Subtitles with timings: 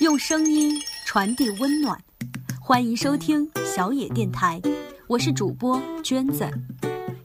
[0.00, 0.72] 用声音
[1.04, 1.94] 传递温暖，
[2.58, 4.58] 欢迎收听小野电台，
[5.06, 6.48] 我是主播娟子。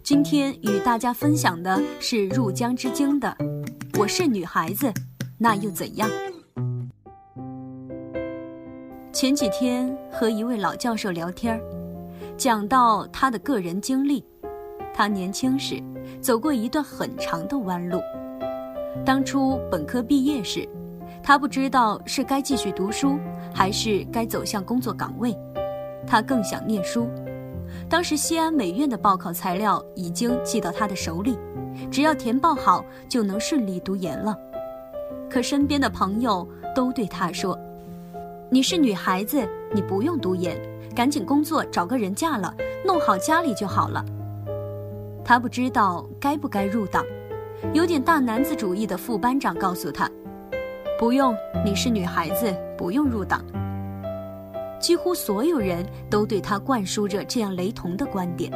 [0.03, 3.33] 今天与大家分享的是入江之鲸的
[3.97, 4.91] 《我是女孩子，
[5.37, 6.09] 那又怎样》。
[9.13, 11.57] 前几天和一位老教授聊天
[12.35, 14.21] 讲到他的个人经历，
[14.93, 15.81] 他年轻时
[16.19, 18.01] 走过一段很长的弯路。
[19.05, 20.67] 当初本科毕业时，
[21.27, 23.17] 他不知道是该继续读书，
[23.51, 25.35] 还是该走向工作岗位。
[26.05, 27.09] 他更想念书。
[27.89, 31.35] 当时西安美院的报考材料已经寄到他的手里，
[31.89, 34.37] 只要填报好就能顺利读研了。
[35.27, 37.57] 可身边的朋友都对他说
[38.47, 40.55] ：“你是女孩子，你不用读研，
[40.95, 42.53] 赶紧工作找个人嫁了，
[42.85, 44.05] 弄好家里就好了。”
[45.25, 47.03] 他不知道该不该入党。
[47.73, 50.07] 有点大男子主义的副班长告诉他
[50.97, 51.35] ：“不用，
[51.65, 53.43] 你是女孩子，不用入党。”
[54.79, 58.49] 几乎所有人都对他灌输着这样雷同的观点，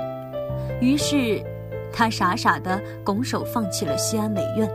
[0.80, 1.44] 于是，
[1.92, 4.70] 他傻傻的拱手放弃了西安美院。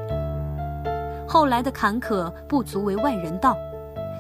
[1.27, 3.57] 后来的坎坷不足为外人道，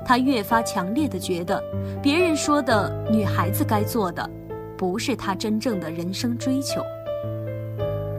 [0.06, 1.62] 他越发强烈的觉得，
[2.02, 4.28] 别人说的女孩子该做的，
[4.78, 6.82] 不是他真正的人生追求。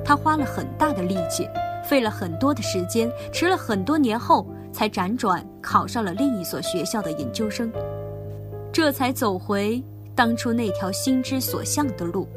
[0.03, 1.49] 他花了很大的力气。
[1.87, 7.71] 费了很多的时间，迟了很多年后，才辗转考上了另一所学校的研究生，
[8.73, 9.81] 这才走回
[10.13, 12.27] 当初那条心之所向的路。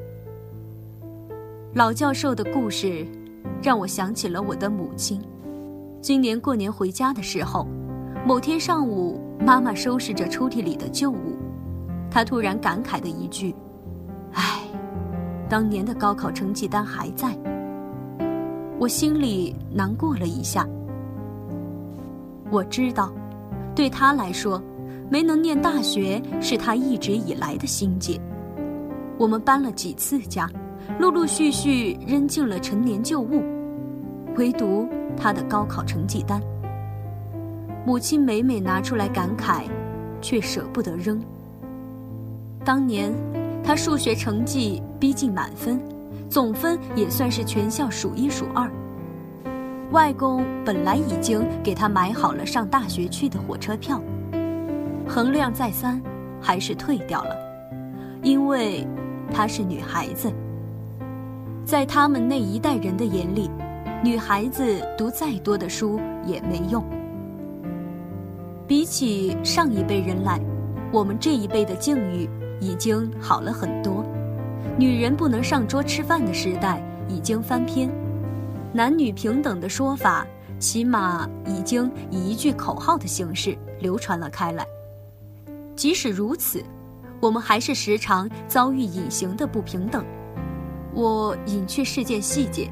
[1.74, 3.04] 老教授的故事，
[3.60, 5.20] 让我想起了我的母亲。
[6.00, 7.66] 今年过年回家的时候，
[8.24, 11.36] 某天上午，妈妈收拾着抽屉里的旧物，
[12.08, 13.52] 她突然感慨的一句
[14.34, 14.60] ：“唉，
[15.48, 17.36] 当年的高考成绩单还在。”
[18.78, 20.64] 我心里难过了一下。
[22.50, 23.12] 我知道，
[23.74, 24.62] 对他来说，
[25.10, 28.20] 没能念大学是他一直以来的心结。
[29.18, 30.48] 我们搬了几次家，
[30.98, 33.42] 陆陆续续扔进了陈年旧物，
[34.36, 36.40] 唯独他的高考成绩单。
[37.84, 39.62] 母亲每每拿出来感慨，
[40.20, 41.20] 却舍不得扔。
[42.64, 43.12] 当年，
[43.62, 45.80] 他数学成绩逼近满分。
[46.30, 48.70] 总分也算是全校数一数二。
[49.90, 53.98] 外公本来已经给他买好了上大学去的火车票，
[55.06, 55.98] 衡量再三，
[56.40, 57.34] 还是退掉了，
[58.22, 58.86] 因为
[59.32, 60.30] 她是女孩子。
[61.64, 63.50] 在他们那一代人的眼里，
[64.04, 64.62] 女孩子
[64.96, 66.84] 读再多的书也没用。
[68.66, 70.38] 比起上一辈人来，
[70.92, 72.28] 我们这一辈的境遇
[72.60, 74.04] 已经好了很多。
[74.76, 77.90] 女人不能上桌吃饭的时代已经翻篇，
[78.72, 80.26] 男女平等的说法
[80.58, 84.66] 起码已经以一句口号的形式流传了开来。
[85.74, 86.62] 即使如此，
[87.20, 90.04] 我们还是时常遭遇隐形的不平等。
[90.92, 92.70] 我隐去事件细节，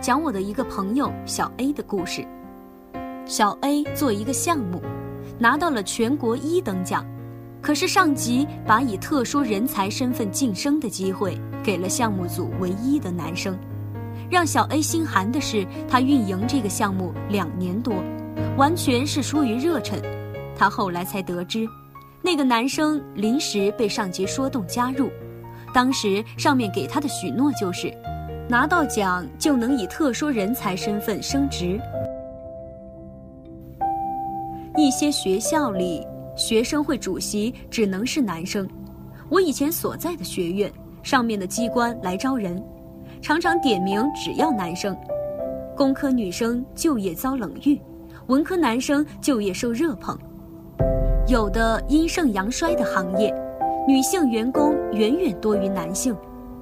[0.00, 2.26] 讲我的一个朋友小 A 的故事。
[3.24, 4.82] 小 A 做一个项目，
[5.38, 7.06] 拿到了全国一等奖。
[7.60, 13.58] 可是上级把以特殊人才身份晋升的机会给了项目组唯一的男生，
[14.30, 17.94] 让小 A 心寒的是，他运营这个项目两年多，
[18.56, 20.00] 完全是出于热忱。
[20.56, 21.66] 他后来才得知，
[22.22, 25.10] 那个男生临时被上级说动加入，
[25.72, 27.92] 当时上面给他的许诺就是，
[28.48, 31.80] 拿到奖就能以特殊人才身份升职。
[34.76, 36.06] 一些学校里。
[36.38, 38.64] 学生会主席只能是男生。
[39.28, 40.72] 我以前所在的学院
[41.02, 42.64] 上面的机关来招人，
[43.20, 44.96] 常常点名只要男生。
[45.76, 47.80] 工科女生就业遭冷遇，
[48.26, 50.18] 文科男生就业受热捧。
[51.28, 53.34] 有的阴盛阳衰的行业，
[53.86, 56.16] 女性员工远远多于男性，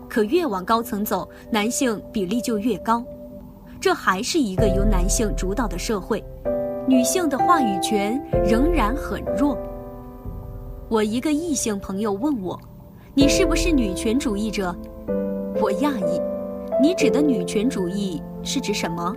[0.08, 3.02] 可越往高层走，男性比例就越高。
[3.80, 6.22] 这还是一个由男性主导的社会。
[6.88, 9.56] 女性的话语权仍然很弱。
[10.88, 12.58] 我一个异性朋友问我
[13.14, 14.74] ：“你是不是女权主义者？”
[15.60, 16.20] 我讶异
[16.80, 19.14] ：“你指的女权主义是指什么？”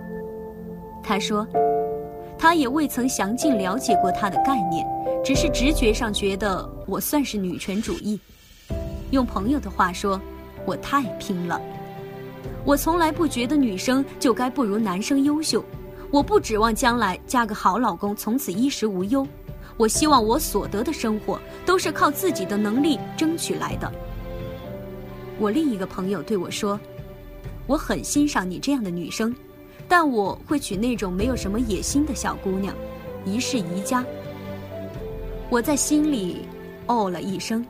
[1.02, 1.46] 他说
[2.38, 4.86] ：“他也未曾详尽了解过它的概念，
[5.24, 8.18] 只是直觉上觉得我算是女权主义。
[9.10, 10.20] 用朋友的话说，
[10.64, 11.60] 我太拼了。
[12.64, 15.64] 我从来不觉得女生就该不如男生优秀。”
[16.12, 19.24] 我不指望将来嫁个好老公，从此衣食无忧。
[19.76, 23.88] 我希望我所得的生活都是靠自己的能力争取来的。
[25.38, 26.80] 我另一个朋友对我说
[27.70, 29.32] ：“我很欣赏你这样的女生，
[29.86, 32.74] 但我会娶那种没有什么野心的小姑娘，
[33.24, 34.04] 一世宜家。”
[35.48, 36.38] 我在心里
[36.88, 37.64] 哦了一声。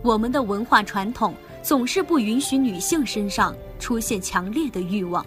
[0.00, 5.26] 我们的文化传统总是不允许女性身上出现强烈的欲望，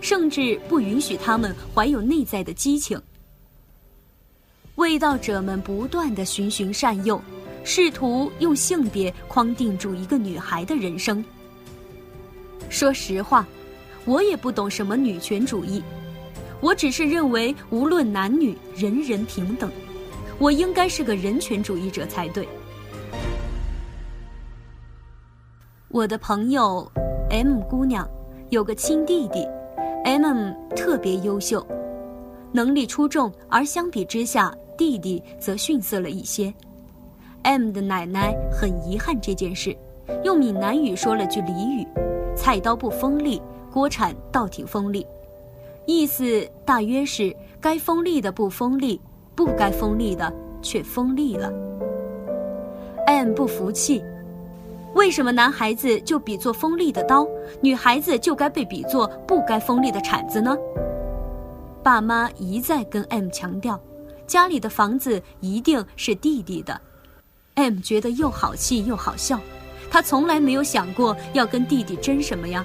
[0.00, 3.02] 甚至不允许她们怀有内在的激情。
[4.76, 7.20] 卫道者们不断的循循善诱，
[7.64, 11.24] 试图用性别框定住一个女孩的人生。
[12.68, 13.46] 说实话，
[14.04, 15.82] 我也不懂什么女权主义，
[16.60, 19.70] 我只是认为无论男女，人人平等。
[20.38, 22.46] 我应该是个人权主义者才对。
[25.88, 26.90] 我的朋友
[27.30, 28.06] M 姑娘
[28.50, 29.48] 有个亲弟弟
[30.04, 31.66] ，M 特别优秀，
[32.52, 36.52] 能力出众，而相比之下，弟弟则逊色了一些。
[37.44, 39.74] M 的奶奶很遗憾这件事，
[40.22, 41.86] 用闽南语说了句俚语
[42.36, 43.40] ：“菜刀不锋利，
[43.72, 45.04] 锅铲倒挺锋利。”
[45.86, 49.00] 意思大约是该锋利的不锋利，
[49.34, 51.52] 不该锋利的却锋利了。
[53.06, 54.02] M 不服气。
[54.94, 57.26] 为什么男孩子就比作锋利的刀，
[57.60, 60.56] 女孩子就该被比作不该锋利的铲子呢？
[61.82, 63.78] 爸妈一再跟 M 强调，
[64.26, 66.80] 家里的房子一定是弟弟的。
[67.54, 69.38] M 觉得又好气又好笑，
[69.90, 72.64] 他从来没有想过要跟弟弟争什么呀。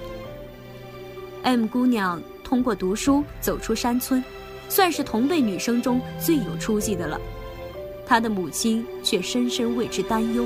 [1.43, 4.23] M 姑娘通过读书走出山村，
[4.69, 7.19] 算是同辈女生中最有出息的了。
[8.05, 10.45] 她的母亲却深深为之担忧。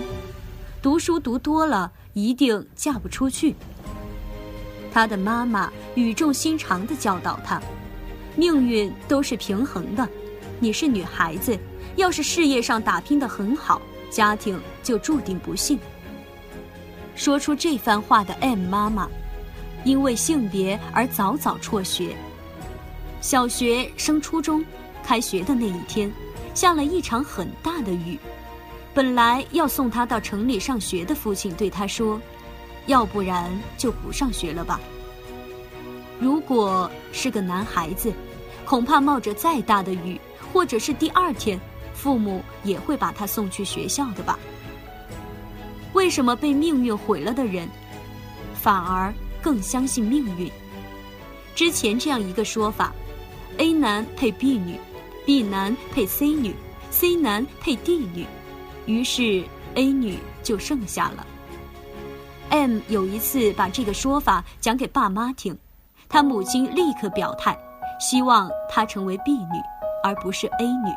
[0.82, 3.56] 读书读多了，一定嫁不出去。
[4.92, 7.60] 她的妈妈语重心长地教导她
[8.38, 10.08] ：“命运都是平衡的，
[10.60, 11.58] 你是女孩子，
[11.96, 13.82] 要是事业上打拼得很好，
[14.12, 15.80] 家庭就注定不幸。”
[17.16, 19.10] 说出这番话的 M 妈妈，
[19.84, 22.16] 因为性别而早早辍学。
[23.22, 24.64] 小学升初中，
[25.04, 26.12] 开学的那一天，
[26.54, 28.20] 下了一场很大的雨。
[28.94, 32.22] 本来要送他到城里上学的父亲对他说
[32.88, 34.80] ：“要不然就不上学了吧。
[36.20, 38.14] 如果是个男孩子，
[38.66, 40.20] 恐怕冒着再大的雨，
[40.54, 41.60] 或者是第二天，
[41.94, 44.38] 父母也会把他送去学校的吧。
[45.96, 47.68] 为什么被命运毁了的人，
[48.54, 50.52] 反而更相信命运？
[51.56, 52.94] 之前这样一个说法
[53.60, 54.78] ：A 男配 B 女
[55.26, 56.54] ，B 男配 C 女
[56.92, 58.28] ，C 男配 D 女。”
[58.86, 59.42] 于是
[59.76, 61.26] ，A 女就剩下了。
[62.50, 65.58] M 有一次把这个说法讲给爸妈听，
[66.10, 67.58] 他母亲立刻表态，
[68.02, 69.62] 希望她成为 B 女，
[70.04, 70.94] 而不是 A 女。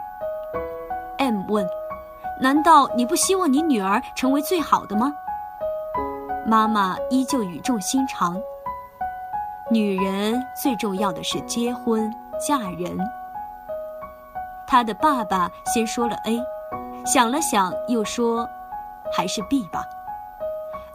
[1.18, 1.64] M 问
[2.40, 5.12] ：“难道你不希望你女儿成为最好的吗？”
[6.46, 8.40] 妈妈依旧语重心长
[9.70, 12.96] ：“女人最重要的是结婚嫁人。”
[14.66, 16.40] 他的爸爸先说了 A。
[17.06, 18.46] 想了想，又说
[19.10, 19.82] ：“还是 B 吧。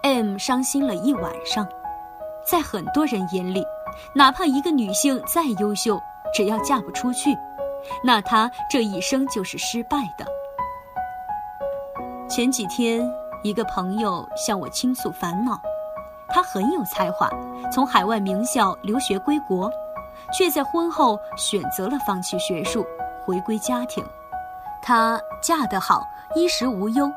[0.03, 1.67] ”M 伤心了一晚上。
[2.45, 3.65] 在很多人眼里，
[4.13, 5.99] 哪怕一个女性再优秀，
[6.35, 7.35] 只要嫁不出去，
[8.03, 10.25] 那她这一生就是失败的。
[12.35, 13.07] 前几天，
[13.43, 15.61] 一个朋友向我倾诉烦恼，
[16.29, 17.29] 他很有才华，
[17.71, 19.71] 从海外名校留学归国，
[20.35, 22.83] 却在婚后选择了放弃学术，
[23.23, 24.03] 回归家庭。
[24.81, 27.07] 她嫁得好，衣食无忧。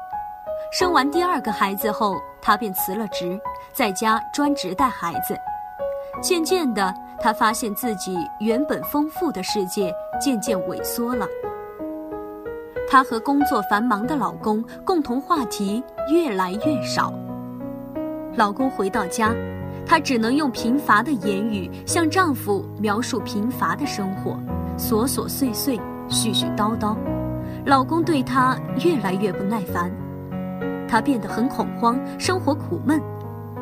[0.71, 3.41] 生完第二个孩子后，她便辞了职，
[3.73, 5.35] 在家专职带孩子。
[6.21, 11.27] 渐渐的，她发现自己原本丰富的世界渐渐萎缩了。
[12.89, 17.13] 她和工作繁忙的老公共同话题越来越少。
[18.37, 19.35] 老公回到家，
[19.85, 24.39] 她只能用贫乏的言语向丈夫描述贫乏的生活，
[24.79, 25.79] 琐琐碎碎，
[26.09, 26.97] 絮絮叨叨。
[27.65, 29.91] 老公对她越来越不耐烦，
[30.89, 33.01] 她变得很恐慌，生活苦闷。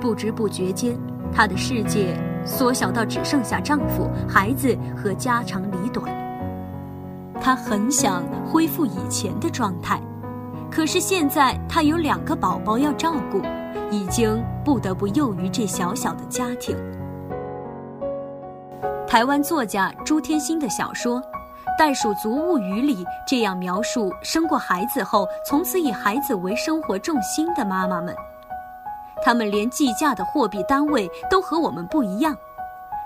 [0.01, 0.99] 不知不觉间，
[1.33, 2.15] 她的世界
[2.45, 6.24] 缩小到只剩下丈夫、孩子和家长里短。
[7.45, 10.01] 她很想恢复以前的状态，
[10.71, 13.43] 可是现在她有两个宝宝要照顾，
[13.91, 16.75] 已经不得不囿于这小小的家庭。
[19.07, 21.21] 台湾作家朱天心的小说。
[21.77, 28.15] 《袋鼠族物语》里这样描述生过孩子后，从此以孩子为生活重心的妈妈们：
[29.23, 32.35] 他们连计价的货币单位都和我们不一样，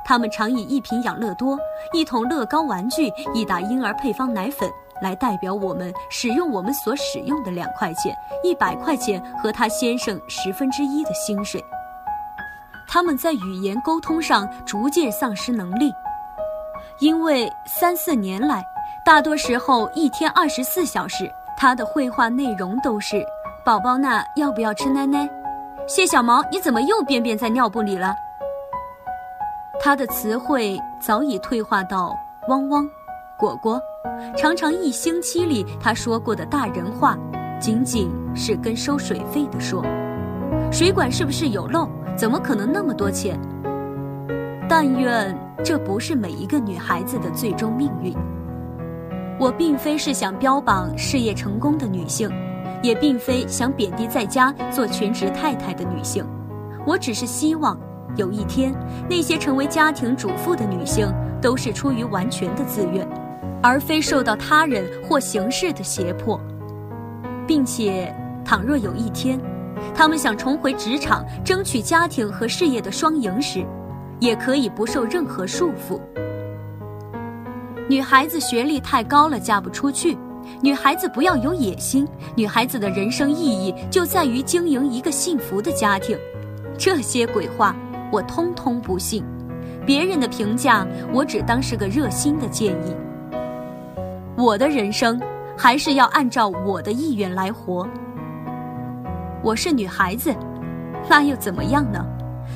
[0.09, 1.59] 他们常以一瓶养乐多、
[1.93, 4.67] 一桶乐高玩具、一打婴儿配方奶粉
[5.03, 11.63] 来代表我们使用我们所使用的两块钱、一百块钱和他先生十分之一的薪水。
[12.89, 15.93] 他们在语言沟通上逐渐丧失能力。
[17.01, 18.65] 因为三四年来，
[19.05, 23.23] 大多时候一天二十四小时，他的绘画内容都是
[23.63, 25.29] ：“宝宝呢，要不要吃奶奶？”
[25.87, 28.15] 谢小毛，你怎么又便便在尿布里了？
[29.81, 32.13] 他的词汇早已退化到
[32.49, 32.87] “汪汪
[33.39, 33.81] ”“果果”，
[34.37, 37.17] 常常一星期里他说过的大人话，
[37.61, 39.85] 仅仅是跟收水费的说。
[40.73, 41.89] 水管是不是有漏？
[42.17, 43.39] 怎么可能那么多钱？
[44.69, 48.13] 但愿这不是每一个女孩子的最终命运。
[49.39, 52.29] 我并非是想标榜事业成功的女性，
[52.83, 56.27] 也并非想贬低在家做全职太太的女性，
[56.85, 57.79] 我只是希望。
[58.17, 58.75] 有一天，
[59.09, 63.07] 那些成为家庭主妇的女性，都是出于完全的自愿，
[63.63, 66.41] 而非受到他人或形势的胁迫，
[67.47, 68.13] 并且，
[68.45, 69.39] 倘若有一天，
[69.95, 73.65] 她们想重回职场，争取家庭和事业的双赢时，
[74.19, 76.01] 也可以不受任何束缚。
[77.89, 80.17] 女孩子学历太高了，嫁不出去。
[80.61, 82.09] 女孩子不要有野心。
[82.35, 86.19] 女孩子的人生意义就在于经营一个幸福的家庭。
[86.79, 87.77] 这些鬼话。
[88.11, 89.25] 我通通不信，
[89.85, 92.95] 别人的评价我只当是个热心的建议。
[94.37, 95.21] 我的人生
[95.57, 97.87] 还是要按照我的意愿来活。
[99.43, 100.35] 我是女孩子，
[101.09, 102.05] 那又怎么样呢？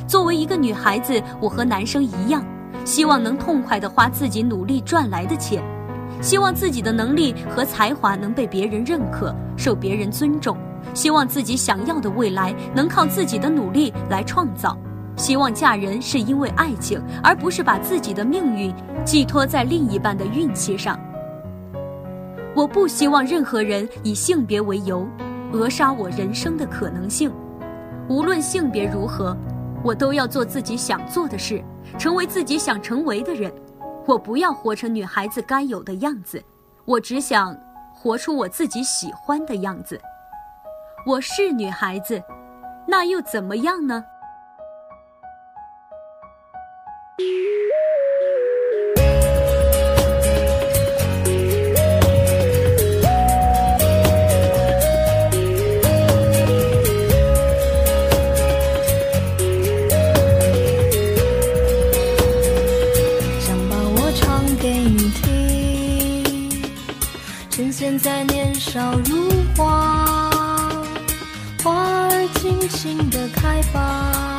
[0.07, 2.45] 作为一个女孩子，我和男生一样，
[2.85, 5.63] 希望能痛快地花自己努力赚来的钱，
[6.21, 10.57] 希望自己的能力和才华能被别人认可，受别人尊重，
[10.95, 14.77] 希望自己想要的未来能靠自己的努力来创造。
[15.17, 20.99] 希望嫁人是因为爱情，而不是把自己的命运寄托在另一半的运气上。
[22.55, 25.07] 我不希望任何人以性别为由，
[25.53, 27.33] 扼杀我人生的可能性。
[28.09, 29.37] 无论性别如何，
[29.83, 31.63] 我都要做自己想做的事，
[31.99, 33.53] 成为自己想成为的人。
[34.07, 36.43] 我不要活成女孩子该有的样子，
[36.85, 37.57] 我只想
[37.95, 40.01] 活出我自己喜欢的样子。
[41.07, 42.21] 我是女孩子，
[42.87, 44.05] 那又怎么样呢？
[68.73, 70.31] 在年少如花，
[71.63, 71.73] 花
[72.09, 74.39] 儿尽情的开吧。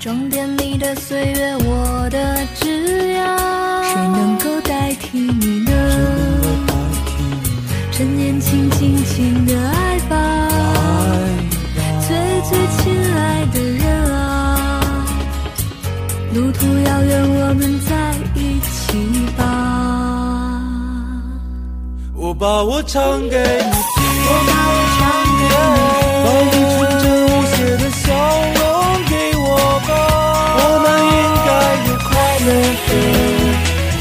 [0.00, 3.36] 装点你的岁月，我的枝桠，
[3.84, 5.70] 谁能够代替你呢？
[7.92, 10.48] 趁年轻，尽情的爱吧，
[12.06, 12.16] 最
[12.48, 15.04] 最亲爱的人啊，
[16.34, 18.96] 路途遥远，我们在一起
[19.36, 19.47] 吧。
[22.28, 25.00] 我把我唱给你听，我把我唱
[25.38, 25.80] 给你，
[26.24, 28.04] 把你纯真无邪的笑
[28.52, 28.60] 容
[29.08, 29.48] 给我
[29.88, 29.90] 吧。
[30.58, 31.16] 我们应
[31.46, 31.50] 该
[31.88, 32.06] 有快
[32.44, 32.48] 乐
[32.84, 32.90] 的、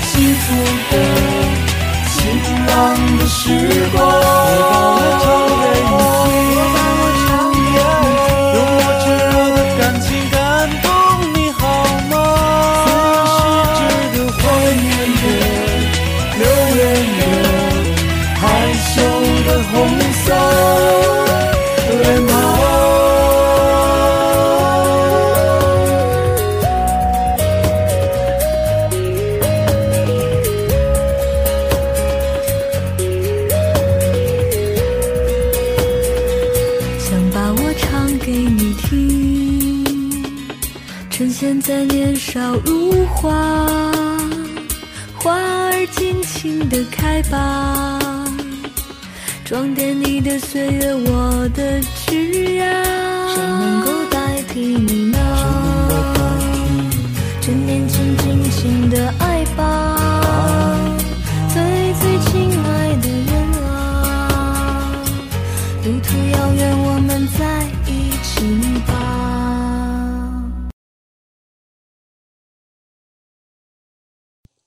[0.03, 0.11] 幸
[0.43, 0.45] 福
[0.91, 0.93] 的、
[2.11, 2.15] 晴
[2.67, 2.75] 朗
[3.17, 3.39] 的时
[3.95, 4.86] 光。
[41.61, 43.31] 在年少如花，
[45.15, 47.99] 花儿尽情的开吧，
[49.43, 52.61] 装点你的岁月，我的枝桠，
[53.33, 55.11] 谁能够代替你